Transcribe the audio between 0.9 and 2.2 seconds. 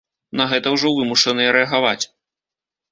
вымушаныя рэагаваць.